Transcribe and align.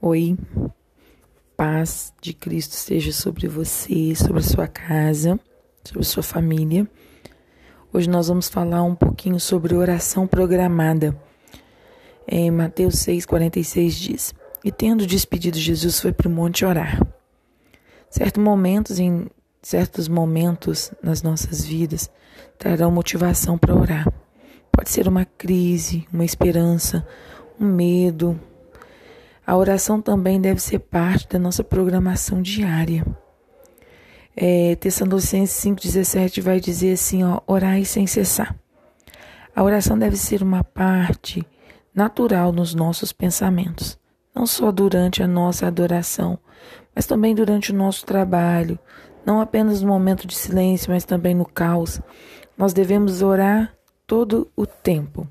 Oi, 0.00 0.38
paz 1.56 2.12
de 2.22 2.32
Cristo 2.32 2.70
esteja 2.70 3.12
sobre 3.12 3.48
você, 3.48 4.14
sobre 4.14 4.38
a 4.38 4.42
sua 4.44 4.68
casa, 4.68 5.40
sobre 5.82 6.02
a 6.02 6.04
sua 6.04 6.22
família. 6.22 6.88
Hoje 7.92 8.08
nós 8.08 8.28
vamos 8.28 8.48
falar 8.48 8.84
um 8.84 8.94
pouquinho 8.94 9.40
sobre 9.40 9.74
oração 9.74 10.24
programada. 10.24 11.20
Em 12.28 12.48
Mateus 12.48 12.94
6,46 12.94 13.88
diz: 13.88 14.34
E 14.62 14.70
tendo 14.70 15.04
despedido 15.04 15.58
Jesus, 15.58 15.98
foi 15.98 16.12
para 16.12 16.28
o 16.28 16.30
monte 16.30 16.64
orar. 16.64 17.04
Certos 18.08 18.40
momentos, 18.40 19.00
em 19.00 19.26
certos 19.60 20.06
momentos 20.06 20.92
nas 21.02 21.24
nossas 21.24 21.64
vidas, 21.64 22.08
trarão 22.56 22.92
motivação 22.92 23.58
para 23.58 23.74
orar. 23.74 24.06
Pode 24.70 24.90
ser 24.90 25.08
uma 25.08 25.24
crise, 25.24 26.06
uma 26.12 26.24
esperança, 26.24 27.04
um 27.58 27.66
medo, 27.66 28.40
a 29.48 29.56
oração 29.56 29.98
também 29.98 30.38
deve 30.38 30.60
ser 30.60 30.78
parte 30.78 31.26
da 31.26 31.38
nossa 31.38 31.64
programação 31.64 32.42
diária. 32.42 33.02
É, 34.36 34.76
Tessalonicenses 34.76 35.56
5,17 35.64 36.42
vai 36.42 36.60
dizer 36.60 36.92
assim: 36.92 37.24
ó, 37.24 37.40
orai 37.46 37.82
sem 37.86 38.06
cessar. 38.06 38.54
A 39.56 39.62
oração 39.62 39.98
deve 39.98 40.18
ser 40.18 40.42
uma 40.42 40.62
parte 40.62 41.46
natural 41.94 42.52
nos 42.52 42.74
nossos 42.74 43.10
pensamentos, 43.10 43.98
não 44.34 44.44
só 44.44 44.70
durante 44.70 45.22
a 45.22 45.26
nossa 45.26 45.66
adoração, 45.66 46.38
mas 46.94 47.06
também 47.06 47.34
durante 47.34 47.72
o 47.72 47.74
nosso 47.74 48.04
trabalho, 48.04 48.78
não 49.24 49.40
apenas 49.40 49.80
no 49.80 49.88
momento 49.88 50.26
de 50.26 50.36
silêncio, 50.36 50.92
mas 50.92 51.06
também 51.06 51.34
no 51.34 51.46
caos. 51.46 52.02
Nós 52.54 52.74
devemos 52.74 53.22
orar 53.22 53.72
todo 54.06 54.52
o 54.54 54.66
tempo. 54.66 55.26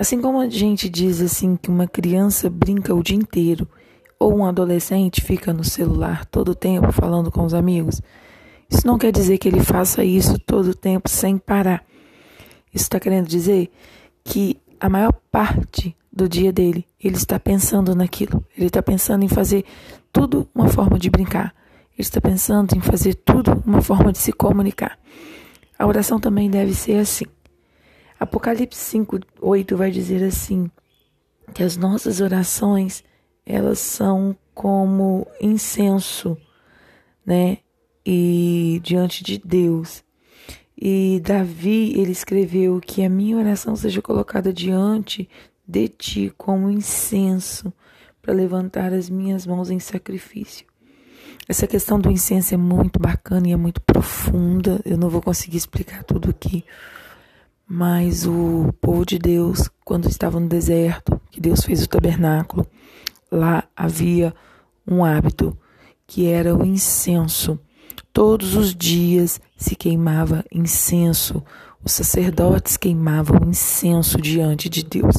Assim 0.00 0.18
como 0.18 0.40
a 0.40 0.48
gente 0.48 0.88
diz 0.88 1.20
assim 1.20 1.56
que 1.56 1.68
uma 1.68 1.86
criança 1.86 2.48
brinca 2.48 2.94
o 2.94 3.02
dia 3.02 3.18
inteiro 3.18 3.68
ou 4.18 4.34
um 4.34 4.46
adolescente 4.46 5.20
fica 5.20 5.52
no 5.52 5.62
celular 5.62 6.24
todo 6.24 6.52
o 6.52 6.54
tempo 6.54 6.90
falando 6.90 7.30
com 7.30 7.44
os 7.44 7.52
amigos, 7.52 8.00
isso 8.70 8.86
não 8.86 8.96
quer 8.96 9.12
dizer 9.12 9.36
que 9.36 9.46
ele 9.46 9.60
faça 9.60 10.02
isso 10.02 10.38
todo 10.38 10.68
o 10.68 10.74
tempo 10.74 11.06
sem 11.06 11.36
parar. 11.36 11.84
Isso 12.72 12.84
está 12.84 12.98
querendo 12.98 13.28
dizer 13.28 13.70
que 14.24 14.56
a 14.80 14.88
maior 14.88 15.12
parte 15.30 15.94
do 16.10 16.26
dia 16.26 16.50
dele 16.50 16.86
ele 16.98 17.16
está 17.16 17.38
pensando 17.38 17.94
naquilo. 17.94 18.42
Ele 18.56 18.68
está 18.68 18.82
pensando 18.82 19.22
em 19.22 19.28
fazer 19.28 19.66
tudo 20.10 20.48
uma 20.54 20.68
forma 20.68 20.98
de 20.98 21.10
brincar. 21.10 21.54
Ele 21.92 22.00
está 22.00 22.22
pensando 22.22 22.74
em 22.74 22.80
fazer 22.80 23.16
tudo 23.16 23.62
uma 23.66 23.82
forma 23.82 24.12
de 24.12 24.18
se 24.18 24.32
comunicar. 24.32 24.98
A 25.78 25.86
oração 25.86 26.18
também 26.18 26.48
deve 26.48 26.72
ser 26.72 27.00
assim. 27.00 27.26
Apocalipse 28.20 28.78
5, 28.78 29.18
8 29.40 29.76
vai 29.78 29.90
dizer 29.90 30.22
assim, 30.22 30.70
que 31.54 31.62
as 31.62 31.78
nossas 31.78 32.20
orações, 32.20 33.02
elas 33.46 33.78
são 33.78 34.36
como 34.54 35.26
incenso, 35.40 36.36
né? 37.24 37.58
E 38.04 38.78
diante 38.84 39.24
de 39.24 39.38
Deus. 39.38 40.04
E 40.76 41.20
Davi, 41.24 41.98
ele 41.98 42.12
escreveu 42.12 42.78
que 42.78 43.02
a 43.02 43.08
minha 43.08 43.38
oração 43.38 43.74
seja 43.74 44.02
colocada 44.02 44.52
diante 44.52 45.26
de 45.66 45.88
ti 45.88 46.32
como 46.36 46.70
incenso 46.70 47.72
para 48.20 48.34
levantar 48.34 48.92
as 48.92 49.08
minhas 49.08 49.46
mãos 49.46 49.70
em 49.70 49.78
sacrifício. 49.78 50.66
Essa 51.48 51.66
questão 51.66 51.98
do 51.98 52.10
incenso 52.10 52.54
é 52.54 52.56
muito 52.56 53.00
bacana 53.00 53.48
e 53.48 53.52
é 53.52 53.56
muito 53.56 53.80
profunda. 53.80 54.80
Eu 54.84 54.96
não 54.98 55.08
vou 55.08 55.22
conseguir 55.22 55.56
explicar 55.56 56.04
tudo 56.04 56.30
aqui. 56.30 56.64
Mas 57.72 58.26
o 58.26 58.74
povo 58.80 59.06
de 59.06 59.16
Deus, 59.16 59.70
quando 59.84 60.08
estava 60.08 60.40
no 60.40 60.48
deserto, 60.48 61.20
que 61.30 61.40
Deus 61.40 61.64
fez 61.64 61.84
o 61.84 61.88
tabernáculo, 61.88 62.66
lá 63.30 63.62
havia 63.76 64.34
um 64.84 65.04
hábito 65.04 65.56
que 66.04 66.26
era 66.26 66.52
o 66.52 66.66
incenso. 66.66 67.60
Todos 68.12 68.56
os 68.56 68.74
dias 68.74 69.40
se 69.56 69.76
queimava 69.76 70.44
incenso. 70.50 71.44
Os 71.84 71.92
sacerdotes 71.92 72.76
queimavam 72.76 73.48
incenso 73.48 74.20
diante 74.20 74.68
de 74.68 74.82
Deus. 74.82 75.14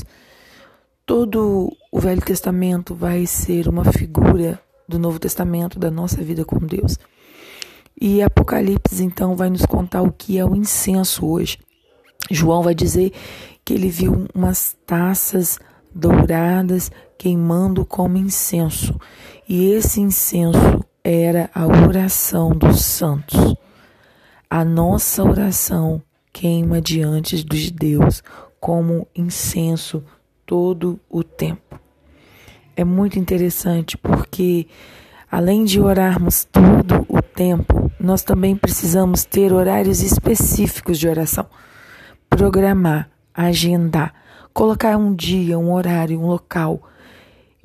Todo 1.06 1.72
o 1.90 2.00
Velho 2.02 2.22
Testamento 2.22 2.94
vai 2.94 3.26
ser 3.26 3.70
uma 3.70 3.86
figura 3.86 4.60
do 4.90 5.00
Novo 5.00 5.20
Testamento, 5.20 5.80
da 5.80 5.90
nossa 5.90 6.22
vida 6.22 6.44
com 6.44 6.58
Deus. 6.60 7.00
E 8.00 8.22
Apocalipse, 8.22 9.02
então, 9.02 9.38
vai 9.38 9.50
nos 9.50 9.66
contar 9.66 10.02
o 10.02 10.12
que 10.12 10.38
é 10.38 10.44
o 10.44 10.54
incenso 10.54 11.26
hoje. 11.26 11.58
João 12.30 12.62
vai 12.62 12.76
dizer 12.76 13.12
que 13.64 13.74
ele 13.74 13.90
viu 13.90 14.28
umas 14.34 14.76
taças 14.86 15.60
douradas 15.94 16.92
queimando 17.18 17.86
como 17.86 18.18
incenso, 18.18 19.00
e 19.48 19.72
esse 19.72 20.02
incenso 20.02 20.84
era 21.04 21.50
a 21.54 21.68
oração 21.68 22.50
dos 22.50 22.82
santos. 22.82 23.56
A 24.50 24.66
nossa 24.66 25.24
oração 25.24 26.02
queima 26.34 26.82
diante 26.82 27.44
de 27.44 27.72
Deus 27.72 28.24
como 28.60 29.08
incenso 29.16 30.04
todo 30.46 31.00
o 31.10 31.24
tempo. 31.24 31.80
É 32.76 32.84
muito 32.84 33.20
interessante 33.20 33.98
porque, 33.98 34.68
além 35.30 35.64
de 35.64 35.80
orarmos 35.80 36.46
todo 36.46 37.06
o 37.08 37.22
tempo, 37.22 37.92
nós 38.00 38.24
também 38.24 38.56
precisamos 38.56 39.26
ter 39.26 39.54
horários 39.54 40.02
específicos 40.02 40.98
de 40.98 41.08
oração 41.08 41.48
programar, 42.32 43.10
agendar, 43.34 44.14
colocar 44.54 44.98
um 44.98 45.14
dia, 45.14 45.60
um 45.60 45.72
horário, 45.72 46.20
um 46.20 46.26
local. 46.26 46.82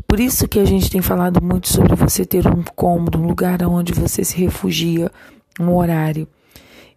Por 0.07 0.21
isso 0.21 0.47
que 0.47 0.59
a 0.59 0.65
gente 0.65 0.91
tem 0.91 1.01
falado 1.01 1.43
muito 1.43 1.69
sobre 1.69 1.95
você 1.95 2.27
ter 2.27 2.47
um 2.47 2.63
cômodo, 2.75 3.19
um 3.19 3.27
lugar 3.27 3.63
onde 3.63 3.93
você 3.93 4.23
se 4.23 4.37
refugia, 4.37 5.11
um 5.59 5.75
horário. 5.75 6.29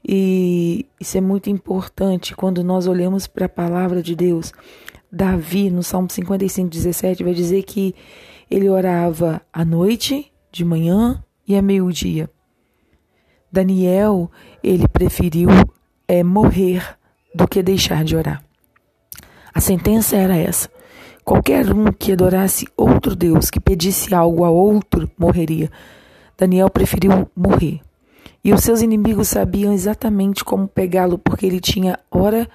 E 0.05 0.85
isso 0.99 1.17
é 1.17 1.21
muito 1.21 1.49
importante 1.49 2.35
quando 2.35 2.63
nós 2.63 2.87
olhamos 2.87 3.27
para 3.27 3.45
a 3.45 3.49
palavra 3.49 4.01
de 4.01 4.15
Deus. 4.15 4.51
Davi, 5.11 5.69
no 5.69 5.83
Salmo 5.83 6.09
55, 6.09 6.69
17, 6.69 7.23
vai 7.23 7.33
dizer 7.33 7.63
que 7.63 7.95
ele 8.49 8.69
orava 8.69 9.41
à 9.53 9.63
noite, 9.63 10.31
de 10.51 10.65
manhã 10.65 11.23
e 11.47 11.55
a 11.55 11.61
meio-dia. 11.61 12.29
Daniel, 13.51 14.29
ele 14.63 14.87
preferiu 14.87 15.49
é, 16.07 16.23
morrer 16.23 16.98
do 17.33 17.47
que 17.47 17.61
deixar 17.61 18.03
de 18.03 18.15
orar. 18.15 18.43
A 19.53 19.61
sentença 19.61 20.15
era 20.15 20.35
essa: 20.35 20.69
qualquer 21.23 21.71
um 21.71 21.91
que 21.91 22.11
adorasse 22.11 22.67
outro 22.75 23.15
Deus, 23.15 23.49
que 23.49 23.59
pedisse 23.59 24.13
algo 24.13 24.43
a 24.43 24.49
outro, 24.49 25.09
morreria. 25.17 25.71
Daniel 26.37 26.69
preferiu 26.69 27.29
morrer. 27.35 27.81
E 28.43 28.53
os 28.53 28.63
seus 28.63 28.81
inimigos 28.81 29.27
sabiam 29.27 29.73
exatamente 29.73 30.43
como 30.43 30.67
pegá-lo, 30.67 31.17
porque 31.17 31.45
ele 31.45 31.59
tinha 31.59 31.99
hora 32.09 32.49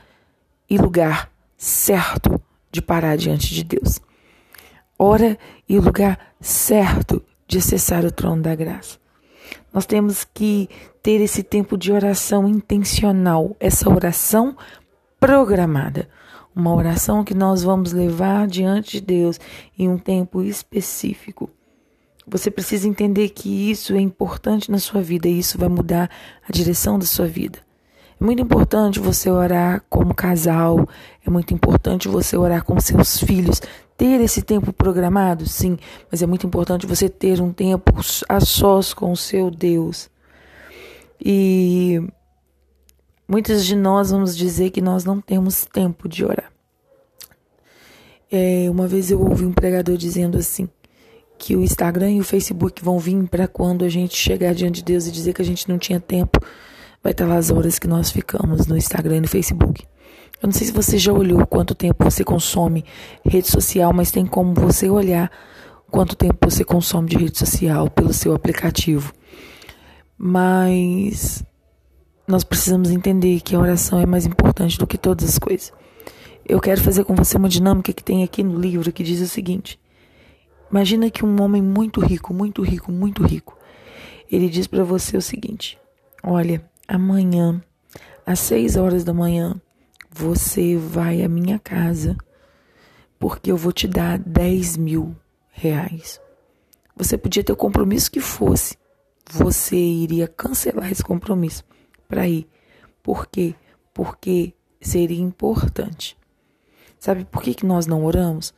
e 0.68 0.78
lugar 0.78 1.30
certo 1.56 2.40
de 2.72 2.80
parar 2.80 3.16
diante 3.16 3.54
de 3.54 3.62
Deus. 3.62 4.00
Hora 4.98 5.38
e 5.68 5.78
lugar 5.78 6.18
certo 6.40 7.22
de 7.46 7.58
acessar 7.58 8.04
o 8.04 8.10
trono 8.10 8.42
da 8.42 8.54
graça. 8.54 8.98
Nós 9.72 9.86
temos 9.86 10.24
que 10.24 10.68
ter 11.02 11.20
esse 11.20 11.42
tempo 11.42 11.76
de 11.76 11.92
oração 11.92 12.48
intencional, 12.48 13.56
essa 13.58 13.90
oração 13.90 14.56
programada. 15.18 16.08
Uma 16.54 16.74
oração 16.74 17.24
que 17.24 17.34
nós 17.34 17.62
vamos 17.62 17.92
levar 17.92 18.46
diante 18.46 18.92
de 18.92 19.00
Deus 19.00 19.40
em 19.78 19.88
um 19.88 19.98
tempo 19.98 20.42
específico. 20.42 21.50
Você 22.26 22.50
precisa 22.50 22.88
entender 22.88 23.30
que 23.30 23.70
isso 23.70 23.94
é 23.94 24.00
importante 24.00 24.70
na 24.70 24.78
sua 24.78 25.02
vida 25.02 25.28
e 25.28 25.38
isso 25.38 25.58
vai 25.58 25.68
mudar 25.68 26.10
a 26.48 26.52
direção 26.52 26.98
da 26.98 27.04
sua 27.04 27.26
vida. 27.26 27.58
É 28.20 28.24
muito 28.24 28.40
importante 28.40 29.00
você 29.00 29.30
orar 29.30 29.84
como 29.90 30.14
casal, 30.14 30.88
é 31.26 31.28
muito 31.28 31.52
importante 31.52 32.08
você 32.08 32.36
orar 32.36 32.64
com 32.64 32.78
seus 32.80 33.18
filhos, 33.18 33.60
ter 33.96 34.20
esse 34.20 34.42
tempo 34.42 34.72
programado, 34.72 35.48
sim, 35.48 35.78
mas 36.10 36.22
é 36.22 36.26
muito 36.26 36.46
importante 36.46 36.86
você 36.86 37.08
ter 37.08 37.40
um 37.40 37.52
tempo 37.52 37.92
a 38.28 38.40
sós 38.40 38.92
com 38.92 39.12
o 39.12 39.16
seu 39.16 39.50
Deus. 39.50 40.10
E 41.24 42.00
muitos 43.28 43.64
de 43.64 43.76
nós 43.76 44.10
vamos 44.10 44.36
dizer 44.36 44.70
que 44.70 44.80
nós 44.80 45.04
não 45.04 45.20
temos 45.20 45.64
tempo 45.64 46.08
de 46.08 46.24
orar. 46.24 46.52
É, 48.30 48.68
uma 48.68 48.88
vez 48.88 49.10
eu 49.10 49.20
ouvi 49.20 49.44
um 49.44 49.52
pregador 49.52 49.96
dizendo 49.96 50.36
assim 50.36 50.68
que 51.38 51.54
o 51.54 51.62
Instagram 51.62 52.12
e 52.12 52.20
o 52.20 52.24
Facebook 52.24 52.82
vão 52.82 52.98
vir 52.98 53.28
para 53.28 53.46
quando 53.46 53.84
a 53.84 53.88
gente 53.88 54.16
chegar 54.16 54.54
diante 54.54 54.76
de 54.76 54.84
Deus 54.84 55.06
e 55.06 55.12
dizer 55.12 55.32
que 55.32 55.42
a 55.42 55.44
gente 55.44 55.68
não 55.68 55.78
tinha 55.78 56.00
tempo. 56.00 56.40
Vai 57.02 57.12
estar 57.12 57.26
lá 57.26 57.36
as 57.36 57.50
horas 57.50 57.78
que 57.78 57.86
nós 57.86 58.10
ficamos 58.10 58.66
no 58.66 58.76
Instagram 58.76 59.18
e 59.18 59.20
no 59.20 59.28
Facebook. 59.28 59.84
Eu 60.44 60.48
não 60.48 60.52
sei 60.52 60.66
se 60.66 60.74
você 60.74 60.98
já 60.98 61.10
olhou 61.10 61.46
quanto 61.46 61.74
tempo 61.74 62.04
você 62.04 62.22
consome 62.22 62.84
rede 63.24 63.50
social, 63.50 63.94
mas 63.94 64.10
tem 64.10 64.26
como 64.26 64.52
você 64.52 64.90
olhar 64.90 65.30
quanto 65.90 66.14
tempo 66.14 66.36
você 66.50 66.62
consome 66.62 67.08
de 67.08 67.16
rede 67.16 67.38
social 67.38 67.88
pelo 67.88 68.12
seu 68.12 68.34
aplicativo. 68.34 69.14
Mas 70.18 71.42
nós 72.28 72.44
precisamos 72.44 72.90
entender 72.90 73.40
que 73.40 73.56
a 73.56 73.58
oração 73.58 73.98
é 73.98 74.04
mais 74.04 74.26
importante 74.26 74.78
do 74.78 74.86
que 74.86 74.98
todas 74.98 75.26
as 75.26 75.38
coisas. 75.38 75.72
Eu 76.46 76.60
quero 76.60 76.82
fazer 76.82 77.04
com 77.04 77.14
você 77.14 77.38
uma 77.38 77.48
dinâmica 77.48 77.94
que 77.94 78.04
tem 78.04 78.22
aqui 78.22 78.42
no 78.42 78.60
livro 78.60 78.92
que 78.92 79.02
diz 79.02 79.22
o 79.22 79.26
seguinte: 79.26 79.80
Imagina 80.70 81.08
que 81.08 81.24
um 81.24 81.40
homem 81.40 81.62
muito 81.62 82.02
rico, 82.02 82.34
muito 82.34 82.60
rico, 82.60 82.92
muito 82.92 83.24
rico, 83.24 83.56
ele 84.30 84.50
diz 84.50 84.66
para 84.66 84.84
você 84.84 85.16
o 85.16 85.22
seguinte: 85.22 85.78
Olha, 86.22 86.62
amanhã, 86.86 87.62
às 88.26 88.40
seis 88.40 88.76
horas 88.76 89.04
da 89.04 89.14
manhã, 89.14 89.58
você 90.14 90.76
vai 90.76 91.22
à 91.22 91.28
minha 91.28 91.58
casa, 91.58 92.16
porque 93.18 93.50
eu 93.50 93.56
vou 93.56 93.72
te 93.72 93.88
dar 93.88 94.18
10 94.18 94.76
mil 94.76 95.16
reais. 95.50 96.20
Você 96.96 97.18
podia 97.18 97.42
ter 97.42 97.52
o 97.52 97.56
compromisso 97.56 98.10
que 98.10 98.20
fosse, 98.20 98.76
você 99.28 99.76
iria 99.76 100.28
cancelar 100.28 100.92
esse 100.92 101.02
compromisso 101.02 101.64
para 102.08 102.28
ir. 102.28 102.46
Por 103.02 103.26
quê? 103.26 103.54
Porque 103.92 104.54
seria 104.80 105.20
importante. 105.20 106.16
Sabe 106.98 107.24
por 107.24 107.42
que, 107.42 107.54
que 107.54 107.66
nós 107.66 107.86
não 107.86 108.04
oramos? 108.04 108.54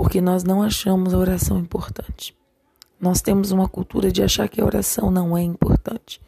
porque 0.00 0.18
nós 0.18 0.42
não 0.42 0.62
achamos 0.62 1.12
a 1.12 1.18
oração 1.18 1.58
importante. 1.58 2.34
Nós 2.98 3.20
temos 3.20 3.50
uma 3.50 3.68
cultura 3.68 4.10
de 4.10 4.22
achar 4.22 4.48
que 4.48 4.58
a 4.58 4.64
oração 4.64 5.10
não 5.10 5.36
é 5.36 5.42
importante. 5.42 6.20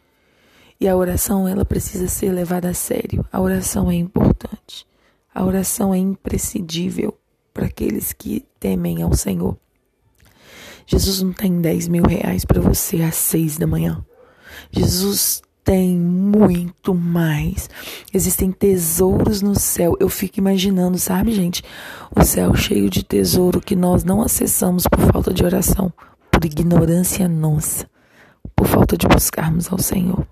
E 0.82 0.88
a 0.88 0.96
oração, 0.96 1.46
ela 1.46 1.64
precisa 1.64 2.08
ser 2.08 2.32
levada 2.32 2.68
a 2.68 2.74
sério. 2.74 3.24
A 3.32 3.40
oração 3.40 3.88
é 3.88 3.94
importante. 3.94 4.84
A 5.32 5.44
oração 5.44 5.94
é 5.94 5.98
imprescindível 5.98 7.16
para 7.54 7.66
aqueles 7.66 8.12
que 8.12 8.44
temem 8.58 9.00
ao 9.00 9.14
Senhor. 9.14 9.56
Jesus 10.84 11.22
não 11.22 11.32
tem 11.32 11.60
10 11.60 11.86
mil 11.86 12.02
reais 12.02 12.44
para 12.44 12.60
você 12.60 13.00
às 13.00 13.14
seis 13.14 13.56
da 13.56 13.64
manhã. 13.64 14.04
Jesus 14.72 15.40
tem 15.62 15.96
muito 15.96 16.92
mais. 16.92 17.70
Existem 18.12 18.50
tesouros 18.50 19.40
no 19.40 19.54
céu. 19.54 19.96
Eu 20.00 20.08
fico 20.08 20.40
imaginando, 20.40 20.98
sabe, 20.98 21.30
gente? 21.30 21.62
O 22.10 22.24
céu 22.24 22.56
cheio 22.56 22.90
de 22.90 23.04
tesouro 23.04 23.60
que 23.60 23.76
nós 23.76 24.02
não 24.02 24.20
acessamos 24.20 24.88
por 24.88 24.98
falta 25.12 25.32
de 25.32 25.44
oração, 25.44 25.92
por 26.28 26.44
ignorância 26.44 27.28
nossa, 27.28 27.88
por 28.56 28.66
falta 28.66 28.96
de 28.96 29.06
buscarmos 29.06 29.70
ao 29.70 29.78
Senhor. 29.78 30.26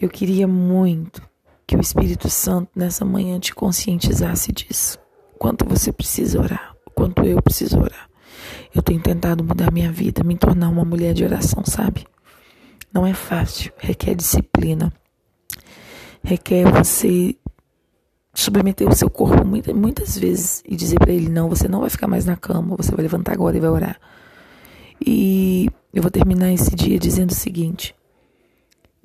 Eu 0.00 0.08
queria 0.08 0.48
muito 0.48 1.22
que 1.66 1.76
o 1.76 1.80
Espírito 1.80 2.28
Santo 2.28 2.70
nessa 2.74 3.04
manhã 3.04 3.38
te 3.38 3.54
conscientizasse 3.54 4.52
disso. 4.52 4.98
Quanto 5.38 5.64
você 5.64 5.92
precisa 5.92 6.40
orar, 6.40 6.74
quanto 6.94 7.24
eu 7.24 7.40
preciso 7.40 7.78
orar. 7.78 8.08
Eu 8.74 8.82
tenho 8.82 9.00
tentado 9.00 9.44
mudar 9.44 9.72
minha 9.72 9.92
vida, 9.92 10.24
me 10.24 10.36
tornar 10.36 10.68
uma 10.68 10.84
mulher 10.84 11.14
de 11.14 11.24
oração, 11.24 11.64
sabe? 11.64 12.06
Não 12.92 13.06
é 13.06 13.14
fácil, 13.14 13.72
requer 13.78 14.14
disciplina. 14.14 14.92
Requer 16.22 16.70
você 16.70 17.36
submeter 18.34 18.88
o 18.88 18.94
seu 18.94 19.10
corpo 19.10 19.44
muitas, 19.44 19.74
muitas 19.74 20.18
vezes 20.18 20.62
e 20.66 20.76
dizer 20.76 20.98
para 20.98 21.12
ele: 21.12 21.28
não, 21.28 21.48
você 21.48 21.68
não 21.68 21.80
vai 21.80 21.90
ficar 21.90 22.06
mais 22.06 22.24
na 22.24 22.36
cama, 22.36 22.76
você 22.76 22.90
vai 22.92 23.02
levantar 23.02 23.32
agora 23.32 23.56
e 23.56 23.60
vai 23.60 23.70
orar. 23.70 24.00
E 25.04 25.68
eu 25.92 26.02
vou 26.02 26.10
terminar 26.10 26.52
esse 26.52 26.74
dia 26.74 26.98
dizendo 26.98 27.30
o 27.30 27.34
seguinte: 27.34 27.94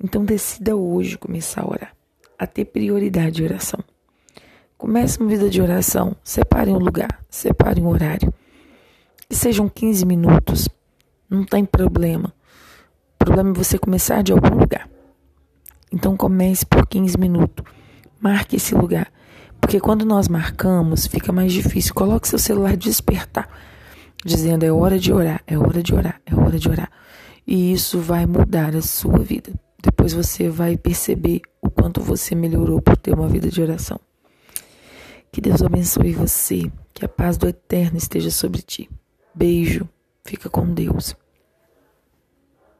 então 0.02 0.24
decida 0.24 0.76
hoje 0.76 1.18
começar 1.18 1.62
a 1.62 1.68
orar, 1.68 1.96
a 2.38 2.46
ter 2.46 2.64
prioridade 2.66 3.36
de 3.36 3.44
oração. 3.44 3.80
Comece 4.76 5.18
uma 5.18 5.28
vida 5.28 5.50
de 5.50 5.60
oração, 5.60 6.14
separe 6.22 6.70
um 6.70 6.78
lugar, 6.78 7.20
separe 7.28 7.80
um 7.80 7.88
horário. 7.88 8.32
Que 9.28 9.34
sejam 9.34 9.68
15 9.68 10.06
minutos, 10.06 10.68
não 11.28 11.44
tem 11.44 11.64
problema. 11.64 12.32
O 13.20 13.24
problema 13.24 13.50
é 13.50 13.52
você 13.52 13.76
começar 13.76 14.22
de 14.22 14.32
algum 14.32 14.56
lugar. 14.56 14.88
Então 15.92 16.16
comece 16.16 16.64
por 16.64 16.86
15 16.86 17.18
minutos. 17.18 17.64
Marque 18.20 18.56
esse 18.56 18.74
lugar. 18.74 19.10
Porque 19.60 19.80
quando 19.80 20.04
nós 20.04 20.28
marcamos, 20.28 21.08
fica 21.08 21.32
mais 21.32 21.52
difícil. 21.52 21.92
Coloque 21.92 22.28
seu 22.28 22.38
celular 22.38 22.76
despertar, 22.76 23.48
dizendo 24.24 24.64
é 24.64 24.70
hora 24.70 24.96
de 24.96 25.12
orar, 25.12 25.42
é 25.44 25.58
hora 25.58 25.82
de 25.82 25.92
orar, 25.92 26.20
é 26.24 26.34
hora 26.36 26.56
de 26.56 26.68
orar. 26.68 26.90
E 27.44 27.72
isso 27.72 27.98
vai 27.98 28.26
mudar 28.26 28.76
a 28.76 28.82
sua 28.82 29.18
vida. 29.18 29.52
Depois 29.82 30.12
você 30.12 30.48
vai 30.48 30.76
perceber 30.76 31.42
o 31.62 31.70
quanto 31.70 32.00
você 32.00 32.34
melhorou 32.34 32.82
por 32.82 32.96
ter 32.96 33.14
uma 33.14 33.28
vida 33.28 33.48
de 33.48 33.62
oração. 33.62 34.00
Que 35.30 35.40
Deus 35.40 35.62
abençoe 35.62 36.12
você, 36.12 36.70
que 36.92 37.04
a 37.04 37.08
paz 37.08 37.36
do 37.36 37.46
eterno 37.46 37.96
esteja 37.96 38.30
sobre 38.30 38.62
ti. 38.62 38.90
Beijo, 39.34 39.88
fica 40.24 40.50
com 40.50 40.72
Deus. 40.72 41.14